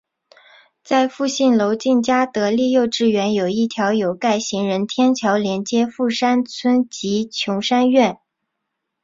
[0.83, 8.17] 在富信楼近嘉德丽幼稚园有一条有盖行人天桥连接富山邨及琼山苑。